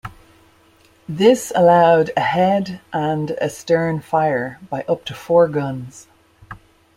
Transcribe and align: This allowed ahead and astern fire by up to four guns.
This 1.07 1.51
allowed 1.55 2.09
ahead 2.17 2.81
and 2.91 3.29
astern 3.39 3.99
fire 4.01 4.57
by 4.67 4.81
up 4.87 5.05
to 5.05 5.13
four 5.13 5.47
guns. 5.47 6.07